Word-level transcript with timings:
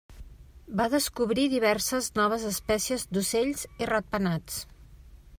Va 0.77 0.85
descobrir 0.93 1.43
diverses 1.51 2.07
noves 2.19 2.45
espècies 2.51 3.05
d'ocells 3.17 3.65
i 3.85 3.91
ratpenats. 3.91 4.57